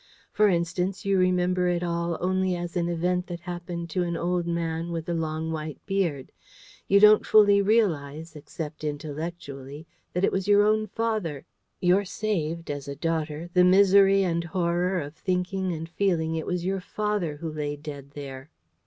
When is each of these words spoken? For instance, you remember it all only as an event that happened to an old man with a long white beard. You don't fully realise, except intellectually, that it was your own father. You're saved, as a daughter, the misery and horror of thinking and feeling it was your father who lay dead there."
For 0.31 0.49
instance, 0.49 1.05
you 1.05 1.19
remember 1.19 1.67
it 1.67 1.83
all 1.83 2.17
only 2.19 2.55
as 2.55 2.75
an 2.75 2.89
event 2.89 3.27
that 3.27 3.41
happened 3.41 3.91
to 3.91 4.01
an 4.01 4.17
old 4.17 4.47
man 4.47 4.91
with 4.91 5.07
a 5.07 5.13
long 5.13 5.51
white 5.51 5.79
beard. 5.85 6.31
You 6.87 6.99
don't 6.99 7.23
fully 7.23 7.61
realise, 7.61 8.35
except 8.35 8.83
intellectually, 8.83 9.85
that 10.13 10.23
it 10.23 10.31
was 10.31 10.47
your 10.47 10.63
own 10.65 10.87
father. 10.87 11.45
You're 11.79 12.05
saved, 12.05 12.71
as 12.71 12.87
a 12.87 12.95
daughter, 12.95 13.51
the 13.53 13.63
misery 13.63 14.23
and 14.23 14.43
horror 14.43 14.99
of 14.99 15.13
thinking 15.13 15.71
and 15.71 15.87
feeling 15.87 16.33
it 16.35 16.47
was 16.47 16.65
your 16.65 16.81
father 16.81 17.37
who 17.37 17.51
lay 17.53 17.75
dead 17.75 18.13
there." 18.15 18.49